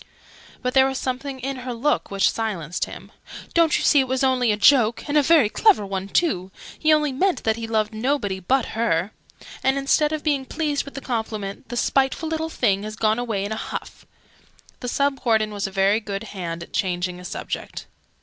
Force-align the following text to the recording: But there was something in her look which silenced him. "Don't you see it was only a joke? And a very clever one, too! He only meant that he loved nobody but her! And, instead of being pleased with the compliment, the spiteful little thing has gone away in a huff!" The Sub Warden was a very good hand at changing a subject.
But 0.63 0.73
there 0.73 0.87
was 0.87 0.97
something 0.97 1.39
in 1.39 1.57
her 1.57 1.75
look 1.75 2.09
which 2.09 2.31
silenced 2.31 2.85
him. 2.85 3.11
"Don't 3.53 3.77
you 3.77 3.83
see 3.83 3.99
it 3.99 4.07
was 4.07 4.23
only 4.23 4.51
a 4.51 4.57
joke? 4.57 5.07
And 5.07 5.15
a 5.15 5.21
very 5.21 5.47
clever 5.47 5.85
one, 5.85 6.07
too! 6.07 6.49
He 6.79 6.91
only 6.91 7.11
meant 7.11 7.43
that 7.43 7.55
he 7.55 7.67
loved 7.67 7.93
nobody 7.93 8.39
but 8.39 8.69
her! 8.73 9.11
And, 9.63 9.77
instead 9.77 10.11
of 10.11 10.23
being 10.23 10.43
pleased 10.47 10.85
with 10.85 10.95
the 10.95 11.01
compliment, 11.01 11.69
the 11.69 11.77
spiteful 11.77 12.27
little 12.29 12.49
thing 12.49 12.81
has 12.81 12.95
gone 12.95 13.19
away 13.19 13.45
in 13.45 13.51
a 13.51 13.55
huff!" 13.55 14.07
The 14.79 14.87
Sub 14.87 15.19
Warden 15.23 15.53
was 15.53 15.67
a 15.67 15.71
very 15.71 15.99
good 15.99 16.23
hand 16.23 16.63
at 16.63 16.73
changing 16.73 17.19
a 17.19 17.23
subject. 17.23 17.85